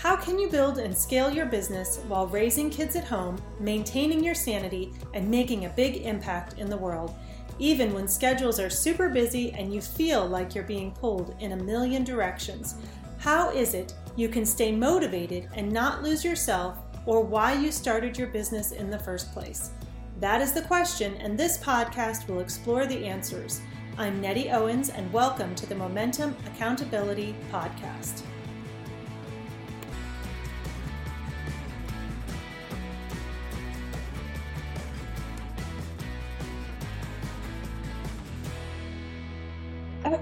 How 0.00 0.16
can 0.16 0.38
you 0.38 0.48
build 0.48 0.78
and 0.78 0.96
scale 0.96 1.30
your 1.30 1.44
business 1.44 1.98
while 2.08 2.26
raising 2.26 2.70
kids 2.70 2.96
at 2.96 3.04
home, 3.04 3.36
maintaining 3.58 4.24
your 4.24 4.34
sanity, 4.34 4.94
and 5.12 5.30
making 5.30 5.66
a 5.66 5.76
big 5.76 5.98
impact 5.98 6.54
in 6.58 6.70
the 6.70 6.76
world, 6.78 7.14
even 7.58 7.92
when 7.92 8.08
schedules 8.08 8.58
are 8.58 8.70
super 8.70 9.10
busy 9.10 9.52
and 9.52 9.74
you 9.74 9.82
feel 9.82 10.26
like 10.26 10.54
you're 10.54 10.64
being 10.64 10.92
pulled 10.92 11.36
in 11.40 11.52
a 11.52 11.64
million 11.64 12.02
directions? 12.02 12.76
How 13.18 13.50
is 13.50 13.74
it 13.74 13.92
you 14.16 14.30
can 14.30 14.46
stay 14.46 14.72
motivated 14.72 15.50
and 15.54 15.70
not 15.70 16.02
lose 16.02 16.24
yourself 16.24 16.78
or 17.04 17.20
why 17.20 17.52
you 17.52 17.70
started 17.70 18.16
your 18.16 18.28
business 18.28 18.72
in 18.72 18.88
the 18.88 18.98
first 18.98 19.30
place? 19.34 19.68
That 20.18 20.40
is 20.40 20.54
the 20.54 20.62
question, 20.62 21.14
and 21.16 21.36
this 21.36 21.58
podcast 21.58 22.26
will 22.26 22.40
explore 22.40 22.86
the 22.86 23.04
answers. 23.04 23.60
I'm 23.98 24.18
Nettie 24.18 24.48
Owens, 24.48 24.88
and 24.88 25.12
welcome 25.12 25.54
to 25.56 25.66
the 25.66 25.74
Momentum 25.74 26.34
Accountability 26.46 27.34
Podcast. 27.52 28.22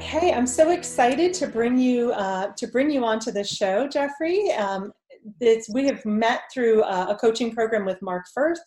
Okay, 0.01 0.33
I'm 0.33 0.47
so 0.47 0.71
excited 0.71 1.35
to 1.35 1.49
bring 1.49 1.77
you 1.77 2.13
uh, 2.13 2.53
to 2.57 2.69
bring 2.69 2.89
you 2.89 3.05
onto 3.05 3.33
the 3.33 3.43
show, 3.43 3.89
Jeffrey. 3.89 4.53
Um, 4.53 4.93
we 5.41 5.87
have 5.87 6.05
met 6.07 6.43
through 6.55 6.83
uh, 6.83 7.07
a 7.09 7.17
coaching 7.17 7.53
program 7.53 7.85
with 7.85 8.01
Mark 8.01 8.27
Firth, 8.33 8.61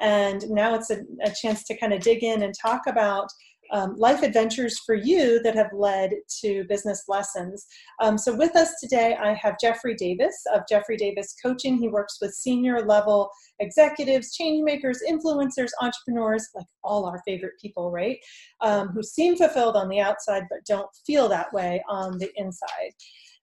and 0.00 0.48
now 0.48 0.74
it's 0.74 0.88
a, 0.88 1.02
a 1.22 1.30
chance 1.30 1.64
to 1.64 1.76
kind 1.76 1.92
of 1.92 2.00
dig 2.00 2.24
in 2.24 2.42
and 2.42 2.54
talk 2.58 2.86
about 2.86 3.28
um, 3.72 3.96
life 3.96 4.22
adventures 4.22 4.78
for 4.80 4.94
you 4.94 5.40
that 5.42 5.54
have 5.54 5.72
led 5.72 6.12
to 6.40 6.64
business 6.68 7.04
lessons. 7.08 7.66
Um, 8.00 8.18
so, 8.18 8.34
with 8.34 8.56
us 8.56 8.74
today, 8.80 9.16
I 9.20 9.34
have 9.34 9.58
Jeffrey 9.60 9.94
Davis 9.94 10.36
of 10.54 10.62
Jeffrey 10.68 10.96
Davis 10.96 11.34
Coaching. 11.42 11.78
He 11.78 11.88
works 11.88 12.18
with 12.20 12.34
senior 12.34 12.84
level 12.84 13.30
executives, 13.60 14.34
change 14.34 14.62
makers, 14.62 15.00
influencers, 15.08 15.70
entrepreneurs, 15.80 16.48
like 16.54 16.66
all 16.84 17.04
our 17.04 17.20
favorite 17.26 17.54
people, 17.60 17.90
right? 17.90 18.18
Um, 18.60 18.88
who 18.88 19.02
seem 19.02 19.36
fulfilled 19.36 19.76
on 19.76 19.88
the 19.88 20.00
outside 20.00 20.44
but 20.50 20.64
don't 20.66 20.88
feel 21.06 21.28
that 21.28 21.52
way 21.52 21.82
on 21.88 22.18
the 22.18 22.30
inside. 22.36 22.92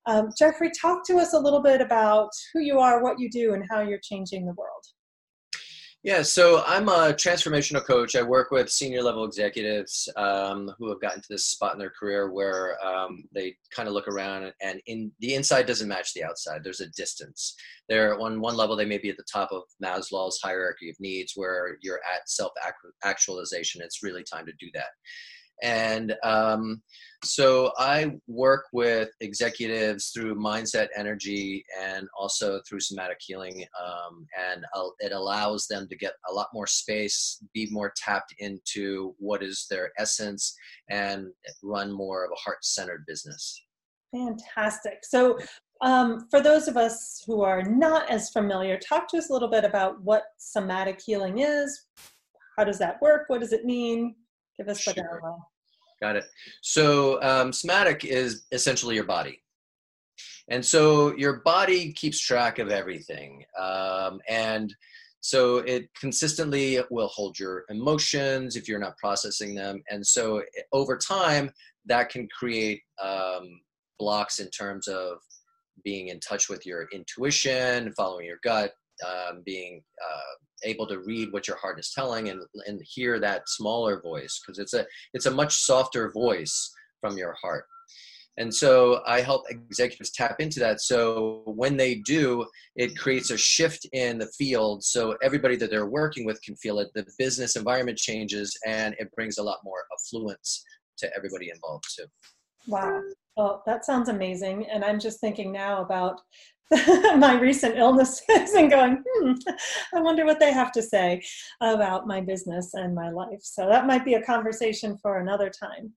Um, 0.07 0.29
Jeffrey, 0.37 0.69
talk 0.79 1.05
to 1.07 1.17
us 1.17 1.33
a 1.33 1.39
little 1.39 1.61
bit 1.61 1.81
about 1.81 2.29
who 2.53 2.61
you 2.61 2.79
are, 2.79 3.01
what 3.01 3.19
you 3.19 3.29
do, 3.29 3.53
and 3.53 3.63
how 3.69 3.81
you're 3.81 3.99
changing 4.03 4.45
the 4.45 4.53
world. 4.53 4.85
Yeah, 6.05 6.21
so 6.21 6.61
I'm 6.67 6.87
a 6.87 7.15
transformational 7.15 7.83
coach. 7.83 8.15
I 8.15 8.21
work 8.21 8.51
with 8.51 8.69
senior 8.69 9.01
level 9.01 9.25
executives 9.25 10.07
um, 10.15 10.71
who 10.77 10.89
have 10.89 11.01
gotten 11.01 11.19
to 11.19 11.27
this 11.31 11.45
spot 11.45 11.73
in 11.73 11.79
their 11.79 11.89
career 11.89 12.31
where 12.31 12.77
um, 12.85 13.23
they 13.33 13.55
kind 13.71 13.87
of 13.87 13.95
look 13.95 14.07
around 14.07 14.53
and 14.61 14.79
in 14.85 15.11
the 15.19 15.33
inside 15.33 15.65
doesn't 15.65 15.87
match 15.87 16.13
the 16.13 16.23
outside. 16.23 16.63
There's 16.63 16.79
a 16.79 16.91
distance. 16.91 17.55
They're 17.89 18.19
on 18.19 18.39
one 18.39 18.55
level, 18.55 18.75
they 18.75 18.85
may 18.85 18.99
be 18.99 19.09
at 19.09 19.17
the 19.17 19.23
top 19.23 19.49
of 19.51 19.63
Maslow's 19.83 20.39
hierarchy 20.43 20.91
of 20.91 20.95
needs 20.99 21.33
where 21.35 21.75
you're 21.81 22.01
at 22.13 22.29
self 22.29 22.51
actualization. 23.03 23.81
It's 23.81 24.03
really 24.03 24.23
time 24.23 24.45
to 24.45 24.53
do 24.59 24.67
that. 24.75 24.89
And 25.63 26.15
um, 26.23 26.83
so 27.25 27.71
I 27.77 28.13
work 28.27 28.65
with 28.71 29.09
executives 29.21 30.11
through 30.13 30.35
mindset, 30.35 30.87
energy, 30.95 31.65
and 31.81 32.07
also 32.17 32.61
through 32.67 32.79
somatic 32.79 33.17
healing. 33.19 33.65
Um, 33.83 34.25
and 34.51 34.65
it 34.99 35.11
allows 35.11 35.67
them 35.67 35.87
to 35.89 35.97
get 35.97 36.13
a 36.29 36.33
lot 36.33 36.47
more 36.53 36.67
space, 36.67 37.43
be 37.53 37.67
more 37.71 37.93
tapped 37.97 38.33
into 38.39 39.15
what 39.19 39.43
is 39.43 39.65
their 39.69 39.91
essence, 39.97 40.55
and 40.89 41.27
run 41.63 41.91
more 41.91 42.25
of 42.25 42.31
a 42.31 42.39
heart 42.39 42.63
centered 42.63 43.05
business. 43.07 43.61
Fantastic. 44.13 44.99
So, 45.03 45.37
um, 45.81 46.27
for 46.31 46.41
those 46.41 46.69
of 46.69 46.77
us 46.77 47.21
who 47.27 47.41
are 47.41 47.61
not 47.63 48.09
as 48.09 48.29
familiar, 48.29 48.77
talk 48.77 49.09
to 49.09 49.17
us 49.17 49.29
a 49.29 49.33
little 49.33 49.49
bit 49.49 49.65
about 49.65 50.01
what 50.01 50.23
somatic 50.37 51.01
healing 51.05 51.39
is. 51.39 51.87
How 52.57 52.63
does 52.63 52.79
that 52.79 53.01
work? 53.01 53.25
What 53.27 53.41
does 53.41 53.51
it 53.51 53.65
mean? 53.65 54.15
Give 54.57 54.69
us 54.69 54.79
sure. 54.79 54.93
the 54.93 55.03
Got 56.01 56.17
it. 56.17 56.25
So 56.61 57.21
um, 57.21 57.53
somatic 57.53 58.05
is 58.05 58.45
essentially 58.51 58.95
your 58.95 59.05
body. 59.05 59.41
And 60.49 60.63
so 60.63 61.15
your 61.15 61.41
body 61.41 61.91
keeps 61.93 62.19
track 62.19 62.59
of 62.59 62.69
everything. 62.69 63.43
Um, 63.59 64.19
and 64.29 64.73
so 65.21 65.57
it 65.57 65.89
consistently 65.99 66.79
will 66.91 67.07
hold 67.07 67.39
your 67.39 67.65
emotions 67.69 68.55
if 68.55 68.67
you're 68.67 68.79
not 68.79 68.97
processing 68.97 69.55
them. 69.55 69.81
And 69.89 70.05
so 70.05 70.43
over 70.71 70.97
time, 70.97 71.49
that 71.85 72.09
can 72.09 72.27
create 72.27 72.81
um, 73.03 73.59
blocks 73.97 74.39
in 74.39 74.49
terms 74.49 74.87
of 74.87 75.17
being 75.83 76.09
in 76.09 76.19
touch 76.19 76.49
with 76.49 76.65
your 76.65 76.87
intuition, 76.93 77.91
following 77.93 78.25
your 78.25 78.39
gut, 78.43 78.73
um, 79.03 79.41
being 79.45 79.81
uh, 80.01 80.35
able 80.63 80.87
to 80.87 80.99
read 80.99 81.31
what 81.31 81.47
your 81.47 81.57
heart 81.57 81.79
is 81.79 81.91
telling 81.93 82.29
and, 82.29 82.41
and 82.65 82.81
hear 82.85 83.19
that 83.19 83.47
smaller 83.47 84.01
voice 84.01 84.41
because 84.41 84.59
it's 84.59 84.73
a 84.73 84.85
it's 85.13 85.25
a 85.25 85.31
much 85.31 85.55
softer 85.55 86.11
voice 86.11 86.71
from 87.01 87.17
your 87.17 87.35
heart. 87.41 87.65
And 88.37 88.53
so 88.53 89.01
i 89.07 89.21
help 89.21 89.45
executives 89.49 90.11
tap 90.11 90.39
into 90.39 90.59
that. 90.59 90.81
So 90.81 91.43
when 91.45 91.77
they 91.77 91.95
do 91.95 92.45
it 92.75 92.97
creates 92.97 93.31
a 93.31 93.37
shift 93.37 93.87
in 93.93 94.17
the 94.17 94.27
field 94.37 94.83
so 94.83 95.15
everybody 95.21 95.55
that 95.57 95.69
they're 95.69 95.85
working 95.89 96.25
with 96.25 96.41
can 96.41 96.55
feel 96.55 96.79
it. 96.79 96.89
The 96.95 97.05
business 97.17 97.55
environment 97.55 97.97
changes 97.97 98.57
and 98.65 98.95
it 98.99 99.11
brings 99.15 99.37
a 99.37 99.43
lot 99.43 99.59
more 99.63 99.83
affluence 99.93 100.63
to 100.97 101.09
everybody 101.15 101.49
involved 101.49 101.85
too. 101.95 102.05
Wow. 102.67 103.01
Well 103.37 103.63
that 103.65 103.85
sounds 103.85 104.09
amazing 104.09 104.65
and 104.71 104.83
i'm 104.83 104.99
just 104.99 105.19
thinking 105.19 105.51
now 105.51 105.81
about 105.81 106.21
my 107.17 107.37
recent 107.39 107.77
illnesses 107.77 108.53
and 108.55 108.71
going, 108.71 109.03
hmm, 109.07 109.33
I 109.93 110.01
wonder 110.01 110.25
what 110.25 110.39
they 110.39 110.51
have 110.51 110.71
to 110.73 110.81
say 110.81 111.21
about 111.61 112.07
my 112.07 112.21
business 112.21 112.73
and 112.73 112.95
my 112.95 113.11
life. 113.11 113.41
So 113.41 113.67
that 113.69 113.87
might 113.87 114.03
be 114.03 114.15
a 114.15 114.23
conversation 114.23 114.97
for 114.97 115.19
another 115.19 115.49
time. 115.49 115.93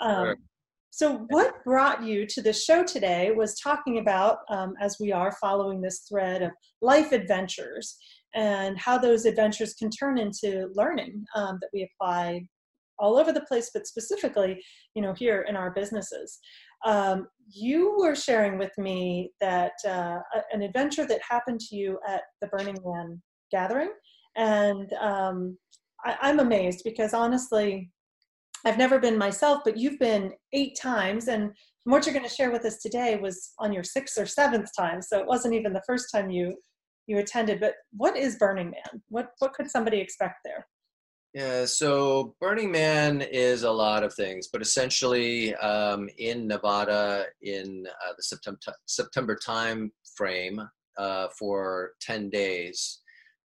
Um. 0.00 0.36
So, 0.96 1.26
what 1.28 1.62
brought 1.62 2.02
you 2.02 2.24
to 2.24 2.40
the 2.40 2.54
show 2.54 2.82
today 2.82 3.30
was 3.30 3.60
talking 3.60 3.98
about, 3.98 4.38
um, 4.48 4.72
as 4.80 4.96
we 4.98 5.12
are 5.12 5.36
following 5.42 5.82
this 5.82 6.06
thread 6.08 6.40
of 6.40 6.52
life 6.80 7.12
adventures 7.12 7.98
and 8.34 8.78
how 8.78 8.96
those 8.96 9.26
adventures 9.26 9.74
can 9.74 9.90
turn 9.90 10.16
into 10.16 10.70
learning 10.74 11.22
um, 11.34 11.58
that 11.60 11.68
we 11.74 11.86
apply 12.00 12.46
all 12.98 13.18
over 13.18 13.30
the 13.30 13.42
place, 13.42 13.70
but 13.74 13.86
specifically, 13.86 14.62
you 14.94 15.02
know, 15.02 15.12
here 15.12 15.42
in 15.42 15.54
our 15.54 15.70
businesses. 15.70 16.38
Um, 16.86 17.28
you 17.48 17.96
were 17.98 18.14
sharing 18.14 18.58
with 18.58 18.72
me 18.76 19.30
that 19.40 19.72
uh, 19.86 20.18
an 20.52 20.62
adventure 20.62 21.06
that 21.06 21.20
happened 21.28 21.60
to 21.60 21.76
you 21.76 21.98
at 22.08 22.22
the 22.40 22.48
Burning 22.48 22.78
Man 22.84 23.22
gathering, 23.50 23.90
and 24.36 24.92
um, 24.94 25.56
I, 26.04 26.30
am 26.30 26.40
amazed 26.40 26.82
because 26.84 27.14
honestly, 27.14 27.90
I've 28.64 28.78
never 28.78 28.98
been 28.98 29.16
myself, 29.16 29.62
but 29.64 29.76
you've 29.76 29.98
been 29.98 30.32
eight 30.52 30.76
times, 30.80 31.28
and 31.28 31.52
what 31.84 32.04
you're 32.04 32.14
going 32.14 32.28
to 32.28 32.34
share 32.34 32.50
with 32.50 32.64
us 32.64 32.78
today 32.78 33.16
was 33.16 33.52
on 33.58 33.72
your 33.72 33.84
sixth 33.84 34.18
or 34.18 34.26
seventh 34.26 34.70
time, 34.76 35.00
so 35.00 35.18
it 35.20 35.26
wasn't 35.26 35.54
even 35.54 35.72
the 35.72 35.84
first 35.86 36.06
time 36.12 36.30
you 36.30 36.56
you 37.06 37.18
attended. 37.18 37.60
But 37.60 37.74
what 37.92 38.16
is 38.16 38.36
Burning 38.36 38.70
Man? 38.70 39.02
What 39.08 39.28
what 39.38 39.52
could 39.54 39.70
somebody 39.70 40.00
expect 40.00 40.40
there? 40.44 40.66
Yeah, 41.36 41.66
so 41.66 42.34
Burning 42.40 42.72
Man 42.72 43.20
is 43.20 43.64
a 43.64 43.70
lot 43.70 44.02
of 44.02 44.14
things, 44.14 44.48
but 44.50 44.62
essentially 44.62 45.54
um, 45.56 46.08
in 46.16 46.48
Nevada 46.48 47.26
in 47.42 47.86
uh, 47.86 48.14
the 48.16 48.22
September 48.22 48.58
September 48.86 49.36
time 49.36 49.92
frame 50.16 50.62
uh, 50.96 51.28
for 51.38 51.90
ten 52.00 52.30
days, 52.30 53.02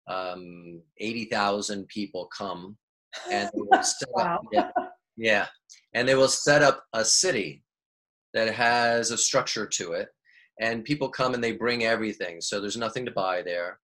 um, 0.09 0.81
eighty 1.01 1.25
thousand 1.25 1.85
people 1.89 2.29
come, 2.33 2.77
and 3.29 3.49
wow. 3.55 4.35
up, 4.35 4.41
yeah, 4.53 4.71
yeah, 5.17 5.47
and 5.93 6.07
they 6.07 6.15
will 6.15 6.29
set 6.29 6.61
up 6.61 6.85
a 6.93 7.03
city 7.03 7.61
that 8.33 8.53
has 8.53 9.11
a 9.11 9.17
structure 9.17 9.67
to 9.67 9.91
it, 9.91 10.07
and 10.61 10.85
people 10.85 11.09
come 11.09 11.33
and 11.33 11.43
they 11.43 11.51
bring 11.51 11.83
everything. 11.83 12.39
So 12.39 12.61
there's 12.61 12.77
nothing 12.77 13.03
to 13.03 13.11
buy 13.11 13.41
there 13.41 13.79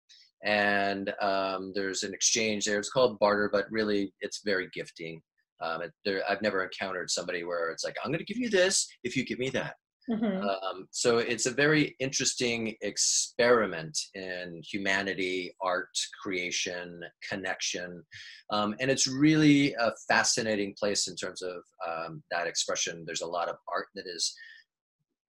and 0.44 1.12
um, 1.20 1.72
there's 1.74 2.02
an 2.02 2.14
exchange 2.14 2.64
there. 2.64 2.78
It's 2.78 2.90
called 2.90 3.18
barter, 3.18 3.48
but 3.52 3.66
really 3.70 4.12
it's 4.20 4.42
very 4.44 4.68
gifting. 4.72 5.20
Um, 5.60 5.82
it, 5.82 5.92
there, 6.04 6.22
I've 6.28 6.42
never 6.42 6.62
encountered 6.62 7.10
somebody 7.10 7.44
where 7.44 7.70
it's 7.70 7.84
like, 7.84 7.96
I'm 8.04 8.10
going 8.10 8.18
to 8.18 8.24
give 8.24 8.36
you 8.36 8.50
this 8.50 8.86
if 9.02 9.16
you 9.16 9.24
give 9.24 9.38
me 9.38 9.48
that. 9.50 9.74
Mm-hmm. 10.10 10.46
Um, 10.46 10.86
so 10.90 11.16
it's 11.18 11.46
a 11.46 11.50
very 11.50 11.96
interesting 11.98 12.74
experiment 12.82 13.98
in 14.14 14.60
humanity, 14.62 15.54
art, 15.62 15.96
creation, 16.22 17.00
connection, 17.26 18.02
um, 18.50 18.74
and 18.80 18.90
it's 18.90 19.06
really 19.06 19.72
a 19.74 19.92
fascinating 20.06 20.74
place 20.78 21.08
in 21.08 21.16
terms 21.16 21.40
of 21.40 21.62
um, 21.88 22.22
that 22.30 22.46
expression. 22.46 23.04
There's 23.06 23.22
a 23.22 23.26
lot 23.26 23.48
of 23.48 23.56
art 23.72 23.86
that 23.94 24.04
is 24.06 24.34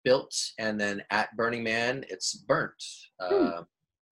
built, 0.04 0.36
and 0.60 0.80
then 0.80 1.02
at 1.10 1.36
Burning 1.36 1.64
Man, 1.64 2.06
it's 2.08 2.36
burnt. 2.36 2.84
Uh, 3.20 3.64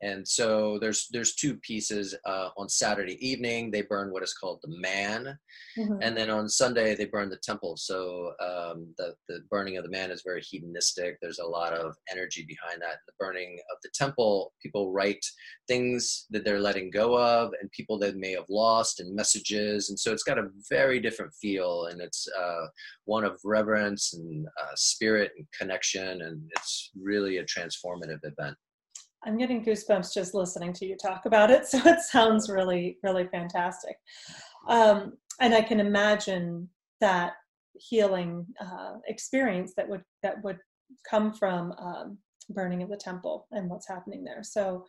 and 0.01 0.27
so 0.27 0.77
there's 0.79 1.07
there's 1.11 1.35
two 1.35 1.55
pieces 1.57 2.15
uh, 2.25 2.49
on 2.57 2.69
saturday 2.69 3.17
evening 3.27 3.71
they 3.71 3.81
burn 3.81 4.11
what 4.11 4.23
is 4.23 4.33
called 4.33 4.59
the 4.63 4.79
man. 4.79 5.37
Mm-hmm. 5.77 6.01
and 6.01 6.17
then 6.17 6.29
on 6.29 6.49
sunday 6.49 6.95
they 6.95 7.05
burn 7.05 7.29
the 7.29 7.37
temple. 7.37 7.77
So 7.77 8.33
um, 8.39 8.93
the, 8.97 9.13
the 9.27 9.39
burning 9.49 9.77
of 9.77 9.83
the 9.83 9.89
man 9.89 10.11
is 10.11 10.23
very 10.25 10.41
hedonistic. 10.41 11.17
There's 11.21 11.39
a 11.39 11.45
lot 11.45 11.73
of 11.73 11.95
energy 12.11 12.45
behind 12.47 12.81
that. 12.81 12.97
The 13.05 13.13
burning 13.19 13.59
of 13.71 13.77
the 13.83 13.89
temple 13.93 14.53
people 14.61 14.91
write 14.91 15.23
things 15.67 16.25
that 16.31 16.43
they're 16.43 16.59
letting 16.59 16.89
go 16.89 17.17
of 17.17 17.51
and 17.61 17.71
people 17.71 17.99
that 17.99 18.17
may 18.17 18.31
have 18.31 18.49
lost 18.49 18.99
and 18.99 19.15
messages. 19.15 19.89
And 19.89 19.99
so 19.99 20.11
it's 20.11 20.23
got 20.23 20.39
a 20.39 20.49
very 20.69 20.99
different 20.99 21.33
feel 21.33 21.85
and 21.85 22.01
it's 22.01 22.27
uh, 22.39 22.67
one 23.05 23.23
of 23.23 23.39
reverence 23.43 24.13
and 24.13 24.47
uh, 24.61 24.75
spirit 24.75 25.31
and 25.37 25.45
connection 25.57 26.21
and 26.21 26.41
it's 26.55 26.91
really 26.99 27.37
a 27.37 27.45
transformative 27.45 28.19
event 28.23 28.57
I'm 29.27 29.37
getting 29.37 29.63
goosebumps 29.63 30.13
just 30.13 30.33
listening 30.33 30.71
to 30.73 30.85
you 30.85 30.95
talk 30.95 31.25
about 31.25 31.51
it. 31.51 31.67
So 31.67 31.79
it 31.85 31.99
sounds 31.99 32.49
really, 32.49 32.97
really 33.03 33.27
fantastic. 33.27 33.97
Um, 34.69 35.17
and 35.41 35.53
I 35.53 35.61
can 35.61 35.81
imagine 35.81 36.69
that 37.01 37.33
healing 37.73 38.45
uh, 38.59 38.95
experience 39.07 39.73
that 39.75 39.87
would 39.87 40.03
that 40.23 40.41
would 40.43 40.57
come 41.07 41.33
from 41.33 41.73
um, 41.73 42.17
burning 42.49 42.81
of 42.81 42.89
the 42.89 42.97
temple 42.97 43.47
and 43.51 43.69
what's 43.69 43.87
happening 43.87 44.23
there. 44.23 44.43
So 44.43 44.85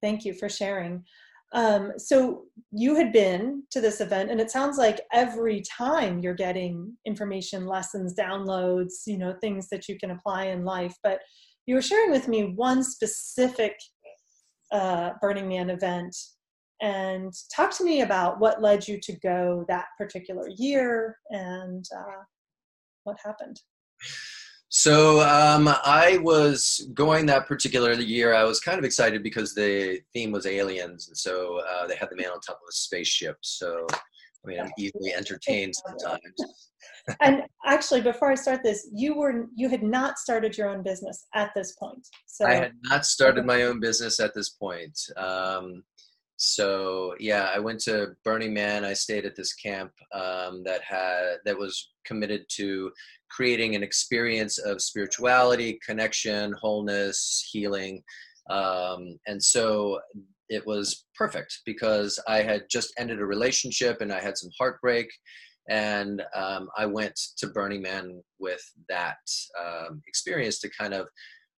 thank 0.00 0.24
you 0.24 0.32
for 0.32 0.48
sharing. 0.48 1.04
Um, 1.52 1.92
so 1.98 2.44
you 2.72 2.96
had 2.96 3.12
been 3.12 3.62
to 3.70 3.80
this 3.80 4.00
event, 4.00 4.30
and 4.30 4.40
it 4.40 4.50
sounds 4.50 4.76
like 4.78 5.00
every 5.12 5.62
time 5.62 6.18
you're 6.18 6.34
getting 6.34 6.96
information, 7.06 7.66
lessons, 7.66 8.14
downloads, 8.14 9.06
you 9.06 9.18
know, 9.18 9.34
things 9.40 9.68
that 9.68 9.88
you 9.88 9.96
can 9.98 10.10
apply 10.10 10.46
in 10.46 10.64
life. 10.64 10.96
But 11.02 11.20
you 11.66 11.74
were 11.74 11.82
sharing 11.82 12.10
with 12.10 12.28
me 12.28 12.52
one 12.54 12.82
specific 12.82 13.76
uh, 14.72 15.10
Burning 15.20 15.48
Man 15.48 15.70
event 15.70 16.16
and 16.82 17.32
talk 17.54 17.70
to 17.78 17.84
me 17.84 18.02
about 18.02 18.40
what 18.40 18.60
led 18.60 18.86
you 18.86 18.98
to 19.00 19.12
go 19.20 19.64
that 19.68 19.86
particular 19.96 20.48
year 20.56 21.16
and 21.30 21.84
uh, 21.96 22.22
what 23.04 23.16
happened. 23.24 23.60
So 24.68 25.20
um, 25.20 25.68
I 25.68 26.18
was 26.20 26.88
going 26.94 27.26
that 27.26 27.46
particular 27.46 27.92
year. 27.92 28.34
I 28.34 28.42
was 28.42 28.58
kind 28.58 28.78
of 28.78 28.84
excited 28.84 29.22
because 29.22 29.54
the 29.54 30.00
theme 30.12 30.32
was 30.32 30.46
aliens, 30.46 31.06
and 31.06 31.16
so 31.16 31.60
uh, 31.60 31.86
they 31.86 31.94
had 31.94 32.10
the 32.10 32.16
man 32.16 32.30
on 32.32 32.40
top 32.40 32.56
of 32.56 32.68
a 32.68 32.72
spaceship. 32.72 33.38
So 33.42 33.86
I 34.44 34.48
mean, 34.48 34.60
I'm 34.60 34.72
easily 34.78 35.14
entertained 35.14 35.74
sometimes 35.74 36.20
and 37.20 37.42
actually, 37.64 38.00
before 38.00 38.30
I 38.30 38.34
start 38.34 38.62
this, 38.62 38.88
you 38.92 39.16
were 39.16 39.46
you 39.54 39.68
had 39.68 39.82
not 39.82 40.18
started 40.18 40.56
your 40.56 40.68
own 40.68 40.82
business 40.82 41.26
at 41.34 41.50
this 41.54 41.72
point. 41.72 42.06
So 42.26 42.46
I 42.46 42.54
had 42.54 42.72
not 42.84 43.04
started 43.04 43.44
my 43.44 43.62
own 43.62 43.80
business 43.80 44.20
at 44.20 44.34
this 44.34 44.50
point. 44.50 44.98
Um, 45.16 45.82
so 46.36 47.14
yeah, 47.20 47.50
I 47.54 47.58
went 47.58 47.80
to 47.80 48.08
Burning 48.24 48.54
Man. 48.54 48.84
I 48.84 48.92
stayed 48.92 49.24
at 49.24 49.36
this 49.36 49.54
camp 49.54 49.92
um, 50.12 50.62
that 50.64 50.82
had 50.82 51.36
that 51.44 51.58
was 51.58 51.90
committed 52.04 52.44
to 52.56 52.90
creating 53.30 53.74
an 53.74 53.82
experience 53.82 54.58
of 54.58 54.80
spirituality, 54.80 55.78
connection, 55.86 56.54
wholeness, 56.60 57.48
healing, 57.50 58.02
um, 58.50 59.18
and 59.26 59.42
so 59.42 60.00
it 60.48 60.66
was 60.66 61.06
perfect 61.16 61.60
because 61.64 62.20
I 62.28 62.42
had 62.42 62.64
just 62.70 62.92
ended 62.98 63.20
a 63.20 63.26
relationship 63.26 64.00
and 64.00 64.12
I 64.12 64.20
had 64.20 64.36
some 64.36 64.50
heartbreak 64.58 65.08
and 65.68 66.22
um, 66.34 66.68
I 66.76 66.86
went 66.86 67.18
to 67.38 67.46
Burning 67.48 67.82
Man 67.82 68.22
with 68.38 68.62
that 68.88 69.16
um, 69.58 70.02
experience 70.06 70.60
to 70.60 70.70
kind 70.78 70.92
of 70.92 71.08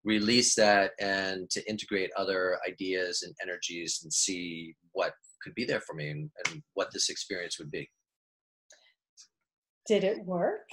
release 0.05 0.55
that 0.55 0.93
and 1.01 1.51
to 1.51 1.69
integrate 1.69 2.11
other 2.17 2.59
ideas 2.69 3.25
and 3.25 3.35
energies 3.43 4.01
and 4.05 4.13
see 4.13 4.75
what 4.93 5.13
could 5.43 5.55
be 5.55 5.65
there 5.65 5.81
for 5.81 5.95
me 5.95 6.11
and, 6.11 6.31
and 6.47 6.63
what 6.75 6.93
this 6.93 7.09
experience 7.11 7.59
would 7.59 7.73
be. 7.73 7.91
Did 9.89 10.05
it 10.05 10.25
work? 10.25 10.61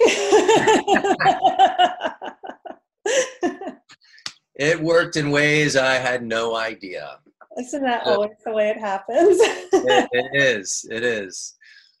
it 4.56 4.80
worked 4.80 5.16
in 5.16 5.30
ways 5.30 5.76
I 5.76 5.94
had 5.94 6.24
no 6.24 6.56
idea. 6.56 7.18
Isn't 7.58 7.82
that 7.82 8.06
always 8.06 8.30
the 8.44 8.52
way 8.52 8.70
it 8.70 8.78
happens? 8.78 9.38
it, 9.40 10.08
it 10.12 10.30
is. 10.34 10.84
It 10.90 11.04
is. 11.04 11.54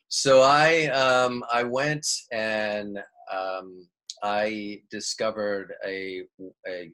So 0.08 0.42
I 0.42 0.86
um, 0.86 1.42
I 1.52 1.62
went 1.62 2.06
and 2.32 2.98
um, 3.32 3.88
I 4.22 4.80
discovered 4.90 5.72
a 5.84 6.22
a 6.68 6.90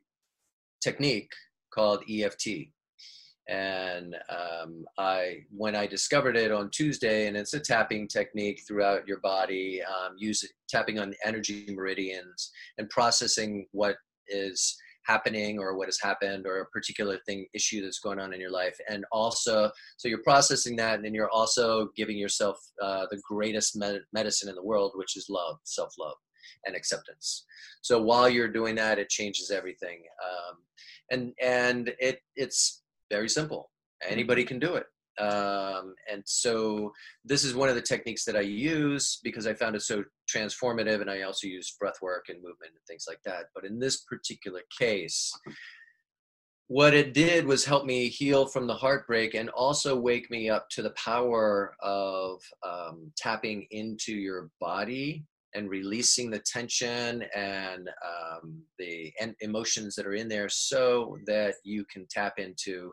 technique 0.82 1.30
called 1.72 2.02
EFT, 2.10 2.68
and 3.48 4.16
um, 4.28 4.84
I 4.98 5.40
when 5.50 5.74
I 5.74 5.86
discovered 5.86 6.36
it 6.36 6.52
on 6.52 6.70
Tuesday, 6.70 7.26
and 7.26 7.36
it's 7.36 7.54
a 7.54 7.60
tapping 7.60 8.08
technique 8.08 8.62
throughout 8.66 9.06
your 9.06 9.20
body, 9.20 9.82
um, 9.82 10.14
use 10.16 10.44
tapping 10.68 10.98
on 10.98 11.10
the 11.10 11.16
energy 11.24 11.66
meridians 11.70 12.50
and 12.78 12.88
processing 12.90 13.66
what 13.72 13.96
is 14.28 14.76
happening 15.04 15.58
or 15.58 15.76
what 15.76 15.88
has 15.88 15.98
happened 16.00 16.46
or 16.46 16.60
a 16.60 16.66
particular 16.66 17.18
thing 17.26 17.46
issue 17.54 17.82
that's 17.82 17.98
going 17.98 18.18
on 18.18 18.32
in 18.32 18.40
your 18.40 18.50
life. 18.50 18.76
And 18.88 19.04
also 19.12 19.70
so 19.96 20.08
you're 20.08 20.22
processing 20.22 20.76
that 20.76 20.96
and 20.96 21.04
then 21.04 21.14
you're 21.14 21.30
also 21.30 21.88
giving 21.96 22.16
yourself 22.16 22.58
uh, 22.82 23.06
the 23.10 23.20
greatest 23.28 23.76
med- 23.76 24.02
medicine 24.12 24.48
in 24.48 24.54
the 24.54 24.62
world 24.62 24.92
which 24.94 25.16
is 25.16 25.26
love 25.28 25.56
self-love 25.64 26.16
and 26.66 26.76
acceptance. 26.76 27.44
So 27.82 28.00
while 28.00 28.28
you're 28.28 28.48
doing 28.48 28.74
that 28.76 28.98
it 28.98 29.08
changes 29.08 29.50
everything. 29.50 30.02
Um, 30.24 30.56
and 31.10 31.32
and 31.42 31.92
it 31.98 32.20
it's 32.36 32.82
very 33.10 33.28
simple. 33.28 33.70
Anybody 34.06 34.44
can 34.44 34.58
do 34.58 34.76
it. 34.76 34.86
Um, 35.20 35.94
and 36.10 36.22
so 36.24 36.92
this 37.24 37.44
is 37.44 37.54
one 37.54 37.68
of 37.68 37.74
the 37.74 37.82
techniques 37.82 38.24
that 38.24 38.36
I 38.36 38.40
use 38.40 39.20
because 39.22 39.46
I 39.46 39.52
found 39.52 39.76
it 39.76 39.82
so 39.82 40.04
transformative. 40.30 41.00
And 41.00 41.10
I 41.10 41.22
also 41.22 41.46
use 41.46 41.76
breath 41.78 42.00
work 42.02 42.26
and 42.28 42.38
movement 42.38 42.72
and 42.72 42.84
things 42.88 43.04
like 43.08 43.20
that. 43.24 43.46
But 43.54 43.64
in 43.64 43.78
this 43.78 44.02
particular 44.02 44.60
case, 44.78 45.32
what 46.68 46.94
it 46.94 47.14
did 47.14 47.46
was 47.46 47.64
help 47.64 47.84
me 47.84 48.08
heal 48.08 48.46
from 48.46 48.66
the 48.66 48.74
heartbreak 48.74 49.34
and 49.34 49.50
also 49.50 49.98
wake 49.98 50.30
me 50.30 50.48
up 50.48 50.68
to 50.70 50.82
the 50.82 50.90
power 50.90 51.74
of 51.80 52.40
um, 52.64 53.10
tapping 53.16 53.66
into 53.72 54.12
your 54.12 54.50
body 54.60 55.24
and 55.54 55.68
releasing 55.68 56.30
the 56.30 56.38
tension 56.38 57.24
and 57.34 57.90
um, 58.06 58.62
the 58.78 59.12
emotions 59.40 59.96
that 59.96 60.06
are 60.06 60.14
in 60.14 60.28
there 60.28 60.48
so 60.48 61.18
that 61.26 61.54
you 61.64 61.84
can 61.92 62.06
tap 62.08 62.34
into 62.38 62.92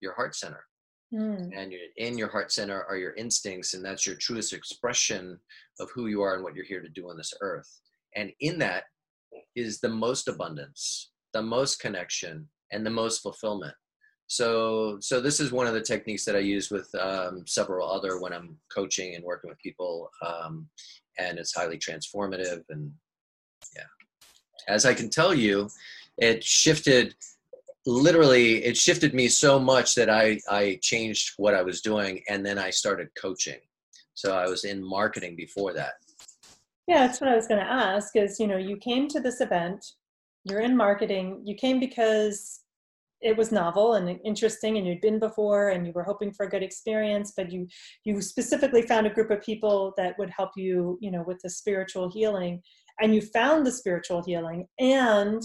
your 0.00 0.14
heart 0.14 0.34
center 0.34 0.64
Mm. 1.12 1.50
And 1.54 1.74
in 1.98 2.16
your 2.16 2.28
heart 2.28 2.52
center 2.52 2.84
are 2.84 2.96
your 2.96 3.14
instincts, 3.14 3.74
and 3.74 3.84
that's 3.84 4.06
your 4.06 4.16
truest 4.16 4.52
expression 4.52 5.38
of 5.80 5.90
who 5.94 6.06
you 6.06 6.22
are 6.22 6.34
and 6.34 6.44
what 6.44 6.54
you're 6.54 6.64
here 6.64 6.82
to 6.82 6.88
do 6.88 7.10
on 7.10 7.16
this 7.16 7.32
earth. 7.40 7.80
And 8.16 8.30
in 8.40 8.58
that 8.58 8.84
is 9.56 9.80
the 9.80 9.88
most 9.88 10.28
abundance, 10.28 11.10
the 11.32 11.42
most 11.42 11.80
connection, 11.80 12.48
and 12.72 12.84
the 12.84 12.90
most 12.90 13.22
fulfillment. 13.22 13.74
So, 14.26 14.98
so 15.00 15.20
this 15.20 15.40
is 15.40 15.52
one 15.52 15.66
of 15.66 15.74
the 15.74 15.80
techniques 15.80 16.24
that 16.24 16.36
I 16.36 16.40
use 16.40 16.70
with 16.70 16.88
um, 16.94 17.44
several 17.46 17.90
other 17.90 18.18
when 18.18 18.32
I'm 18.32 18.56
coaching 18.74 19.14
and 19.14 19.24
working 19.24 19.50
with 19.50 19.58
people, 19.58 20.10
um, 20.26 20.68
and 21.18 21.38
it's 21.38 21.54
highly 21.54 21.76
transformative. 21.76 22.62
And 22.70 22.90
yeah, 23.76 23.82
as 24.68 24.86
I 24.86 24.94
can 24.94 25.10
tell 25.10 25.34
you, 25.34 25.68
it 26.18 26.42
shifted 26.42 27.14
literally 27.84 28.64
it 28.64 28.76
shifted 28.76 29.12
me 29.12 29.28
so 29.28 29.58
much 29.58 29.94
that 29.96 30.08
I 30.08 30.38
I 30.48 30.78
changed 30.82 31.32
what 31.36 31.54
I 31.54 31.62
was 31.62 31.80
doing 31.80 32.22
and 32.28 32.46
then 32.46 32.58
I 32.58 32.70
started 32.70 33.08
coaching. 33.20 33.58
So 34.14 34.36
I 34.36 34.46
was 34.46 34.64
in 34.64 34.82
marketing 34.82 35.36
before 35.36 35.72
that. 35.74 35.94
Yeah, 36.86 37.06
that's 37.06 37.20
what 37.20 37.30
I 37.30 37.36
was 37.36 37.46
going 37.46 37.60
to 37.60 37.70
ask 37.70 38.16
is, 38.16 38.40
you 38.40 38.46
know, 38.46 38.56
you 38.56 38.76
came 38.76 39.08
to 39.08 39.20
this 39.20 39.40
event, 39.40 39.84
you're 40.44 40.60
in 40.60 40.76
marketing, 40.76 41.42
you 41.44 41.54
came 41.54 41.78
because 41.78 42.62
it 43.22 43.36
was 43.36 43.52
novel 43.52 43.94
and 43.94 44.18
interesting 44.24 44.76
and 44.76 44.86
you'd 44.86 45.00
been 45.00 45.18
before 45.18 45.70
and 45.70 45.86
you 45.86 45.92
were 45.92 46.02
hoping 46.02 46.32
for 46.32 46.44
a 46.44 46.50
good 46.50 46.62
experience 46.62 47.32
but 47.36 47.50
you 47.50 47.66
you 48.04 48.20
specifically 48.20 48.82
found 48.82 49.06
a 49.06 49.10
group 49.10 49.30
of 49.30 49.40
people 49.40 49.94
that 49.96 50.18
would 50.18 50.30
help 50.30 50.50
you 50.56 50.98
you 51.00 51.10
know 51.10 51.22
with 51.26 51.38
the 51.42 51.50
spiritual 51.50 52.10
healing 52.10 52.60
and 53.00 53.14
you 53.14 53.20
found 53.20 53.64
the 53.64 53.72
spiritual 53.72 54.22
healing 54.24 54.66
and 54.78 55.42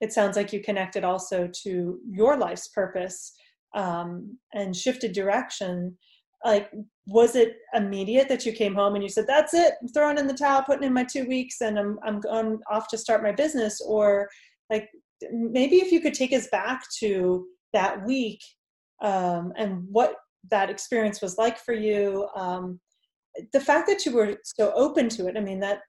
it 0.00 0.12
sounds 0.12 0.36
like 0.36 0.52
you 0.52 0.60
connected 0.60 1.04
also 1.04 1.48
to 1.62 1.98
your 2.08 2.36
life's 2.36 2.68
purpose 2.68 3.32
um, 3.74 4.36
and 4.54 4.76
shifted 4.76 5.12
direction 5.12 5.96
like 6.44 6.70
was 7.06 7.34
it 7.36 7.56
immediate 7.74 8.28
that 8.28 8.46
you 8.46 8.52
came 8.52 8.74
home 8.74 8.94
and 8.94 9.02
you 9.02 9.08
said 9.08 9.26
that's 9.26 9.54
it 9.54 9.74
i'm 9.80 9.88
throwing 9.88 10.18
in 10.18 10.26
the 10.26 10.34
towel 10.34 10.62
putting 10.62 10.84
in 10.84 10.92
my 10.92 11.04
two 11.04 11.24
weeks 11.26 11.60
and 11.60 11.78
i'm, 11.78 11.98
I'm 12.04 12.20
going 12.20 12.58
off 12.70 12.88
to 12.88 12.98
start 12.98 13.22
my 13.22 13.32
business 13.32 13.80
or 13.80 14.28
like 14.70 14.88
maybe 15.32 15.76
if 15.76 15.92
you 15.92 16.00
could 16.00 16.14
take 16.14 16.32
us 16.32 16.48
back 16.48 16.82
to 16.98 17.46
that 17.72 18.04
week 18.04 18.40
um, 19.02 19.52
and 19.56 19.84
what 19.90 20.14
that 20.50 20.70
experience 20.70 21.20
was 21.20 21.38
like 21.38 21.58
for 21.58 21.74
you 21.74 22.28
um, 22.36 22.80
the 23.52 23.60
fact 23.60 23.88
that 23.88 24.04
you 24.04 24.12
were 24.12 24.36
so 24.44 24.72
open 24.74 25.08
to 25.08 25.26
it 25.26 25.36
i 25.36 25.40
mean 25.40 25.60
that 25.60 25.80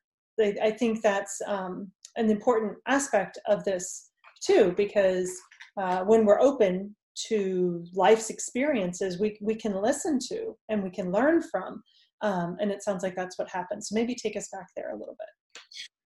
i 0.62 0.72
think 0.72 1.02
that's 1.02 1.42
um, 1.48 1.92
an 2.16 2.30
important 2.30 2.74
aspect 2.88 3.38
of 3.48 3.64
this 3.64 4.12
too 4.44 4.74
because 4.76 5.32
uh, 5.82 6.04
when 6.04 6.26
we're 6.26 6.40
open 6.40 6.96
to 7.16 7.86
life's 7.94 8.30
experiences 8.30 9.20
we, 9.20 9.38
we 9.42 9.56
can 9.56 9.82
listen 9.82 10.20
to 10.20 10.56
and 10.70 10.84
we 10.84 10.90
can 10.90 11.12
learn 11.12 11.42
from 11.42 11.82
um, 12.22 12.58
and 12.60 12.72
it 12.72 12.84
sounds 12.84 13.04
like 13.04 13.16
that's 13.16 13.38
what 13.38 13.50
happens 13.50 13.90
so 13.90 13.96
maybe 13.96 14.16
take 14.16 14.36
us 14.36 14.50
back 14.52 14.68
there 14.76 14.92
a 14.92 14.98
little 14.98 15.16
bit 15.20 15.62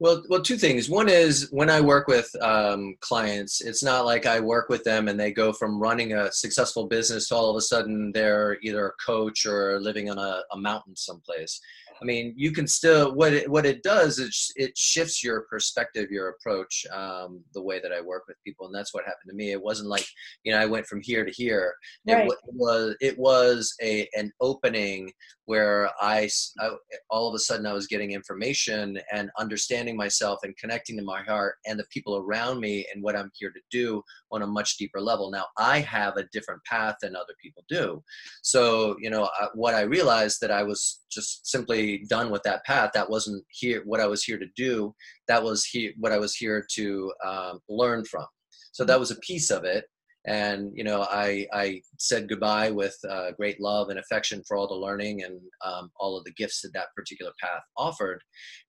well, 0.02 0.24
well, 0.30 0.42
two 0.42 0.58
things. 0.58 0.90
One 0.90 1.08
is 1.08 1.48
when 1.52 1.70
I 1.70 1.80
work 1.80 2.08
with 2.08 2.28
um, 2.42 2.96
clients, 3.02 3.62
it's 3.62 3.84
not 3.84 4.04
like 4.04 4.26
I 4.26 4.40
work 4.40 4.68
with 4.68 4.84
them 4.84 5.08
and 5.08 5.20
they 5.20 5.32
go 5.32 5.54
from 5.54 5.80
running 5.80 6.14
a 6.14 6.32
successful 6.32 6.88
business 6.88 7.28
to 7.28 7.36
all 7.36 7.52
of 7.52 7.56
a 7.56 7.62
sudden 7.62 8.12
they're 8.12 8.58
either 8.64 8.88
a 8.88 9.06
coach 9.06 9.46
or 9.46 9.80
living 9.80 10.10
on 10.10 10.18
a, 10.18 10.42
a 10.54 10.58
mountain 10.58 10.96
someplace. 10.96 11.62
I 12.02 12.06
mean, 12.06 12.34
you 12.36 12.52
can 12.52 12.66
still 12.66 13.14
what 13.14 13.34
it, 13.34 13.50
what 13.50 13.66
it 13.66 13.84
does 13.84 14.18
is 14.18 14.52
it 14.56 14.76
shifts 14.76 15.24
your 15.24 15.42
perspective, 15.42 16.10
your 16.10 16.30
approach, 16.30 16.86
um, 16.92 17.44
the 17.54 17.62
way 17.62 17.80
that 17.80 17.92
I 17.92 18.02
work 18.02 18.24
with 18.28 18.38
people, 18.44 18.66
and 18.66 18.74
that's 18.74 18.94
what 18.94 19.06
happened 19.06 19.30
to 19.30 19.36
me. 19.36 19.52
It 19.52 19.62
wasn't 19.62 19.90
like 19.90 20.06
you 20.44 20.52
know 20.52 20.60
I 20.60 20.66
went 20.66 20.88
from 20.88 21.02
here 21.02 21.24
to 21.24 21.32
here. 21.32 21.76
Right. 22.08 22.26
It, 22.26 22.32
it 22.32 22.56
was 22.56 22.96
it 23.02 23.20
was 23.20 23.74
a 23.84 24.08
an 24.16 24.32
opening 24.42 25.12
where 25.46 25.90
I, 26.00 26.30
I, 26.60 26.70
all 27.10 27.28
of 27.28 27.36
a 27.36 27.40
sudden 27.40 27.66
I 27.66 27.74
was 27.74 27.88
getting 27.88 28.12
information 28.12 28.98
and 29.12 29.30
understanding 29.38 29.98
myself 29.98 30.40
and 30.44 30.56
connecting 30.58 30.96
to 30.98 31.04
my 31.04 31.22
heart 31.24 31.56
and 31.66 31.78
the 31.78 31.86
people 31.92 32.16
around 32.16 32.62
me 32.62 32.88
and 32.94 33.04
what 33.04 33.18
I'm 33.18 33.32
here 33.34 33.52
to 33.52 33.60
do 33.70 34.02
on 34.32 34.42
a 34.42 34.48
much 34.48 34.78
deeper 34.78 35.02
level. 35.02 35.32
Now 35.32 35.46
I 35.58 35.80
have 35.80 36.18
a 36.18 36.28
different 36.32 36.64
path 36.66 36.96
than 37.02 37.16
other 37.16 37.34
people 37.42 37.64
do. 37.70 38.04
So, 38.42 38.96
you 39.00 39.10
know, 39.10 39.30
what 39.54 39.74
I 39.74 39.82
realized 39.82 40.40
that 40.42 40.52
I 40.52 40.64
was 40.64 41.02
just 41.12 41.48
simply 41.48 42.06
done 42.10 42.32
with 42.32 42.44
that 42.44 42.64
path. 42.66 42.92
That 42.94 43.10
wasn't 43.10 43.44
here, 43.50 43.82
what 43.86 44.00
I 44.00 44.08
was 44.08 44.24
here 44.24 44.38
to 44.38 44.48
do. 44.56 44.94
That 45.28 45.44
was 45.44 45.66
here, 45.66 45.92
what 45.98 46.12
I 46.12 46.18
was 46.18 46.36
here 46.36 46.66
to 46.76 47.14
um, 47.26 47.60
learn 47.70 48.06
from. 48.06 48.26
So 48.72 48.86
that 48.86 49.00
was 49.00 49.12
a 49.12 49.16
piece 49.18 49.52
of 49.52 49.64
it 49.64 49.86
and 50.26 50.72
you 50.76 50.84
know 50.84 51.02
i 51.10 51.48
i 51.52 51.82
said 51.98 52.30
goodbye 52.30 52.70
with 52.70 52.96
uh, 53.10 53.32
great 53.32 53.60
love 53.60 53.90
and 53.90 53.98
affection 53.98 54.44
for 54.48 54.56
all 54.56 54.68
the 54.68 54.74
learning 54.74 55.24
and 55.24 55.40
um, 55.66 55.90
all 56.00 56.16
of 56.16 56.24
the 56.26 56.34
gifts 56.34 56.62
that 56.62 56.74
that 56.74 56.94
particular 56.96 57.32
path 57.42 57.64
offered 57.76 58.22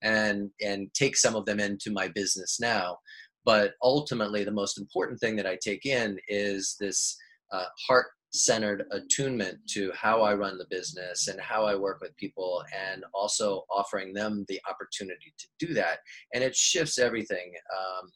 and 0.02 0.50
and 0.62 0.92
take 0.94 1.16
some 1.16 1.36
of 1.36 1.44
them 1.44 1.60
into 1.60 1.90
my 1.90 2.08
business 2.08 2.58
now 2.58 2.96
but 3.44 3.72
ultimately 3.82 4.44
the 4.44 4.50
most 4.50 4.78
important 4.78 5.18
thing 5.20 5.36
that 5.36 5.46
i 5.46 5.56
take 5.62 5.86
in 5.86 6.18
is 6.28 6.76
this 6.80 7.16
uh, 7.52 7.66
heart 7.86 8.06
centered 8.32 8.84
attunement 8.92 9.58
to 9.68 9.92
how 9.94 10.22
I 10.22 10.34
run 10.34 10.56
the 10.56 10.66
business 10.70 11.28
and 11.28 11.38
how 11.40 11.66
I 11.66 11.74
work 11.74 12.00
with 12.00 12.16
people, 12.16 12.64
and 12.74 13.04
also 13.12 13.64
offering 13.70 14.14
them 14.14 14.44
the 14.48 14.60
opportunity 14.68 15.34
to 15.38 15.66
do 15.66 15.74
that. 15.74 15.98
And 16.32 16.42
it 16.42 16.56
shifts 16.56 16.98
everything. 16.98 17.52
Um, 17.76 18.10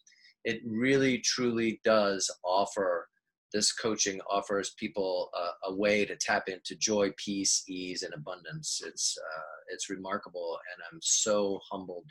it 0.44 0.62
really, 0.64 1.18
truly 1.18 1.80
does 1.84 2.30
offer 2.44 3.08
this 3.52 3.72
coaching 3.72 4.20
offers 4.28 4.74
people 4.78 5.30
a, 5.34 5.70
a, 5.70 5.74
way 5.74 6.04
to 6.04 6.16
tap 6.16 6.48
into 6.48 6.76
joy, 6.76 7.12
peace, 7.16 7.62
ease, 7.68 8.02
and 8.02 8.12
abundance. 8.12 8.80
It's 8.84 9.16
uh, 9.18 9.72
it's 9.72 9.90
remarkable, 9.90 10.58
and 10.72 10.82
I'm 10.90 10.98
so 11.02 11.60
humbled 11.70 12.10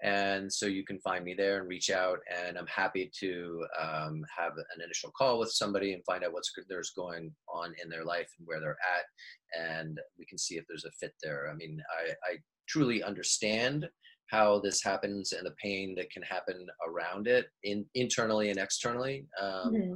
and 0.03 0.51
so 0.51 0.65
you 0.65 0.83
can 0.83 1.00
find 1.00 1.24
me 1.24 1.33
there 1.33 1.59
and 1.59 1.67
reach 1.67 1.89
out 1.89 2.19
and 2.29 2.57
i'm 2.57 2.67
happy 2.67 3.09
to 3.17 3.65
um, 3.81 4.25
have 4.35 4.53
an 4.57 4.83
initial 4.83 5.12
call 5.17 5.39
with 5.39 5.51
somebody 5.51 5.93
and 5.93 6.03
find 6.05 6.24
out 6.24 6.33
what's 6.33 6.51
there's 6.67 6.91
going 6.91 7.31
on 7.53 7.74
in 7.81 7.89
their 7.89 8.03
life 8.03 8.29
and 8.38 8.47
where 8.47 8.59
they're 8.59 8.77
at 8.97 9.59
and 9.59 10.00
we 10.19 10.25
can 10.25 10.38
see 10.38 10.55
if 10.55 10.65
there's 10.67 10.85
a 10.85 10.91
fit 10.91 11.13
there 11.24 11.50
i 11.51 11.55
mean 11.55 11.81
i, 12.00 12.31
I 12.31 12.38
truly 12.67 13.03
understand 13.03 13.88
how 14.29 14.60
this 14.60 14.84
happens 14.84 15.32
and 15.32 15.46
the 15.46 15.55
pain 15.62 15.96
that 15.96 16.10
can 16.12 16.24
happen 16.24 16.65
around 16.88 17.27
it 17.27 17.48
in 17.63 17.86
internally 17.96 18.50
and 18.50 18.60
externally 18.60 19.25
um, 19.41 19.74
mm-hmm. 19.74 19.94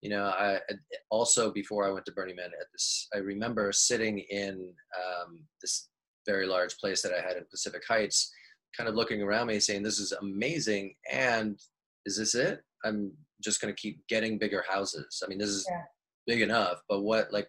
you 0.00 0.10
know 0.10 0.24
i 0.24 0.58
also 1.10 1.52
before 1.52 1.86
i 1.86 1.90
went 1.90 2.04
to 2.04 2.12
burning 2.12 2.36
man 2.36 2.46
at 2.46 2.66
this 2.72 3.08
i 3.14 3.18
remember 3.18 3.70
sitting 3.72 4.18
in 4.30 4.72
um, 4.96 5.38
this 5.60 5.88
very 6.26 6.46
large 6.46 6.76
place 6.78 7.02
that 7.02 7.12
i 7.12 7.20
had 7.20 7.36
in 7.36 7.44
pacific 7.50 7.82
heights 7.86 8.32
kind 8.76 8.88
of 8.88 8.94
looking 8.94 9.22
around 9.22 9.48
me 9.48 9.60
saying, 9.60 9.82
this 9.82 9.98
is 9.98 10.12
amazing. 10.12 10.94
And 11.10 11.58
is 12.06 12.16
this 12.16 12.34
it? 12.34 12.62
I'm 12.84 13.12
just 13.42 13.60
going 13.60 13.72
to 13.72 13.80
keep 13.80 14.06
getting 14.08 14.38
bigger 14.38 14.64
houses. 14.68 15.22
I 15.24 15.28
mean, 15.28 15.38
this 15.38 15.50
is 15.50 15.66
yeah. 15.68 15.82
big 16.26 16.40
enough, 16.40 16.80
but 16.88 17.02
what, 17.02 17.32
like, 17.32 17.46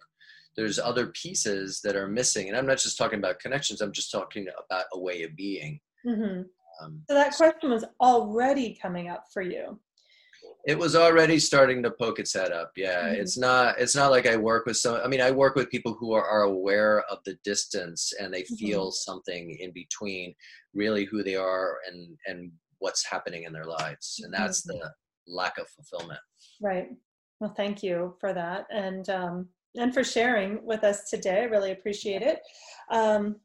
there's 0.56 0.78
other 0.78 1.08
pieces 1.08 1.80
that 1.82 1.96
are 1.96 2.06
missing. 2.06 2.48
And 2.48 2.56
I'm 2.56 2.66
not 2.66 2.78
just 2.78 2.96
talking 2.96 3.18
about 3.18 3.40
connections, 3.40 3.80
I'm 3.80 3.92
just 3.92 4.12
talking 4.12 4.46
about 4.66 4.84
a 4.92 4.98
way 4.98 5.22
of 5.22 5.34
being. 5.34 5.80
Mm-hmm. 6.06 6.42
Um, 6.82 7.02
so 7.08 7.14
that 7.14 7.34
question 7.36 7.70
was 7.70 7.84
already 8.00 8.78
coming 8.80 9.08
up 9.08 9.26
for 9.32 9.42
you 9.42 9.78
it 10.66 10.78
was 10.78 10.96
already 10.96 11.38
starting 11.38 11.82
to 11.82 11.90
poke 11.90 12.18
its 12.18 12.32
head 12.32 12.50
up 12.50 12.72
yeah 12.76 13.04
mm-hmm. 13.04 13.20
it's 13.20 13.36
not 13.36 13.78
it's 13.78 13.94
not 13.94 14.10
like 14.10 14.26
i 14.26 14.36
work 14.36 14.66
with 14.66 14.76
some 14.76 14.96
i 15.04 15.08
mean 15.08 15.20
i 15.20 15.30
work 15.30 15.54
with 15.54 15.70
people 15.70 15.94
who 15.98 16.12
are, 16.12 16.24
are 16.24 16.42
aware 16.42 17.00
of 17.10 17.18
the 17.24 17.36
distance 17.44 18.12
and 18.18 18.32
they 18.32 18.42
mm-hmm. 18.42 18.54
feel 18.56 18.90
something 18.90 19.56
in 19.60 19.72
between 19.72 20.34
really 20.74 21.04
who 21.04 21.22
they 21.22 21.36
are 21.36 21.78
and 21.86 22.16
and 22.26 22.50
what's 22.78 23.04
happening 23.04 23.44
in 23.44 23.52
their 23.52 23.66
lives 23.66 24.20
and 24.24 24.32
that's 24.32 24.62
mm-hmm. 24.62 24.78
the 24.78 24.90
lack 25.32 25.58
of 25.58 25.68
fulfillment 25.68 26.20
right 26.60 26.88
well 27.40 27.54
thank 27.56 27.82
you 27.82 28.14
for 28.20 28.32
that 28.32 28.66
and 28.70 29.08
um 29.10 29.46
and 29.76 29.92
for 29.92 30.04
sharing 30.04 30.64
with 30.64 30.84
us 30.84 31.10
today 31.10 31.42
i 31.42 31.44
really 31.44 31.72
appreciate 31.72 32.22
it 32.22 32.40
um 32.90 33.36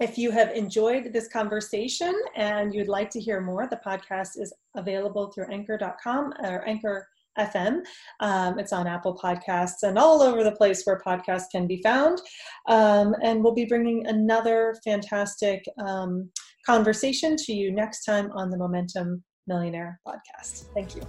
if 0.00 0.18
you 0.18 0.30
have 0.30 0.50
enjoyed 0.50 1.12
this 1.12 1.28
conversation 1.28 2.14
and 2.36 2.74
you'd 2.74 2.88
like 2.88 3.10
to 3.10 3.20
hear 3.20 3.40
more, 3.40 3.66
the 3.68 3.80
podcast 3.86 4.30
is 4.36 4.52
available 4.74 5.32
through 5.32 5.46
anchor.com 5.50 6.32
or 6.42 6.66
anchor 6.68 7.06
FM. 7.38 7.80
Um, 8.20 8.58
it's 8.58 8.72
on 8.72 8.86
Apple 8.86 9.18
Podcasts 9.22 9.82
and 9.82 9.98
all 9.98 10.22
over 10.22 10.42
the 10.42 10.52
place 10.52 10.84
where 10.84 11.00
podcasts 11.06 11.50
can 11.50 11.66
be 11.66 11.80
found. 11.82 12.20
Um, 12.68 13.14
and 13.22 13.42
we'll 13.42 13.54
be 13.54 13.66
bringing 13.66 14.06
another 14.06 14.74
fantastic 14.84 15.64
um, 15.78 16.30
conversation 16.64 17.36
to 17.36 17.52
you 17.52 17.72
next 17.72 18.04
time 18.04 18.30
on 18.32 18.50
the 18.50 18.56
Momentum 18.56 19.22
Millionaire 19.46 20.00
podcast. 20.06 20.66
Thank 20.74 20.96
you. 20.96 21.02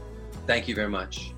Thank 0.46 0.68
you 0.68 0.76
very 0.76 0.90
much. 0.90 1.34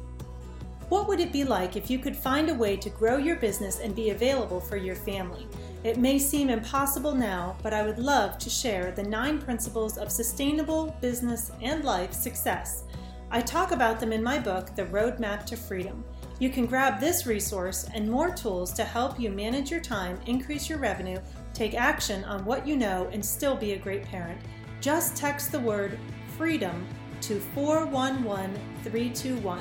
What 0.90 1.08
would 1.08 1.20
it 1.20 1.32
be 1.32 1.44
like 1.44 1.76
if 1.76 1.90
you 1.90 2.00
could 2.00 2.16
find 2.16 2.50
a 2.50 2.54
way 2.54 2.76
to 2.78 2.90
grow 2.90 3.18
your 3.18 3.36
business 3.36 3.80
and 3.80 3.96
be 3.96 4.10
available 4.10 4.60
for 4.60 4.76
your 4.76 4.96
family? 4.96 5.48
It 5.82 5.98
may 5.98 6.20
seem 6.20 6.50
impossible 6.50 7.16
now, 7.16 7.56
but 7.64 7.74
I 7.74 7.84
would 7.84 8.00
love 8.00 8.38
to 8.40 8.50
share 8.50 8.92
the 8.92 9.04
nine 9.04 9.40
principles 9.40 9.98
of 9.98 10.12
sustainable 10.12 10.94
business 11.00 11.54
and 11.62 11.86
life 11.86 12.12
success. 12.12 12.84
I 13.32 13.40
talk 13.40 13.72
about 13.72 13.98
them 14.00 14.12
in 14.12 14.22
my 14.22 14.40
book, 14.40 14.76
The 14.76 14.84
Roadmap 14.86 15.46
to 15.46 15.56
Freedom. 15.56 16.04
You 16.40 16.50
can 16.50 16.66
grab 16.66 17.00
this 17.00 17.26
resource 17.26 17.88
and 17.94 18.12
more 18.12 18.32
tools 18.32 18.74
to 18.74 18.84
help 18.84 19.18
you 19.18 19.30
manage 19.30 19.72
your 19.72 19.80
time, 19.80 20.20
increase 20.26 20.68
your 20.68 20.80
revenue, 20.80 21.20
take 21.54 21.76
action 21.76 22.26
on 22.26 22.44
what 22.44 22.68
you 22.68 22.76
know, 22.76 23.08
and 23.14 23.26
still 23.26 23.56
be 23.56 23.72
a 23.72 23.78
great 23.78 24.04
parent. 24.04 24.42
Just 24.82 25.16
text 25.16 25.50
the 25.52 25.62
word 25.62 25.98
freedom 26.38 26.86
to 27.22 27.40
411321. 27.40 29.60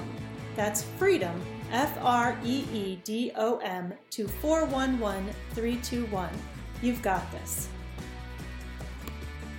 That's 0.56 0.82
freedom 0.82 1.40
F 1.70 1.98
R 2.00 2.38
E 2.44 2.64
E 2.72 2.98
D 3.04 3.30
O 3.37 3.58
M 3.58 3.92
to 4.10 4.26
411 4.26 5.32
321. 5.54 6.30
You've 6.82 7.02
got 7.02 7.30
this. 7.32 7.68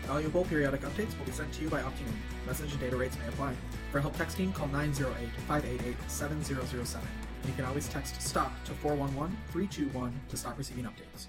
Valuable 0.04 0.44
periodic 0.46 0.82
updates 0.82 1.18
will 1.20 1.26
be 1.26 1.32
sent 1.32 1.54
to 1.54 1.62
you 1.62 1.70
by 1.70 1.82
Optimum. 1.82 2.16
Message 2.48 2.72
and 2.72 2.80
data 2.80 2.98
rates 2.98 3.16
may 3.20 3.28
apply. 3.28 3.54
For 3.92 4.00
help 4.00 4.16
texting, 4.16 4.52
call 4.54 4.68
908-588-7007. 4.70 6.98
You 7.46 7.54
can 7.56 7.66
always 7.66 7.88
text 7.90 8.20
STOP 8.22 8.52
to 8.66 8.72
411-321 8.74 10.12
to 10.30 10.38
stop 10.38 10.58
receiving 10.58 10.86
updates. 10.86 11.28